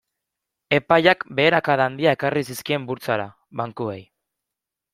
Epaiak 0.77 1.25
beherakada 1.39 1.85
handiak 1.91 2.17
ekarri 2.19 2.45
zizkien 2.53 2.89
burtsara 2.93 3.29
bankuei. 3.61 4.01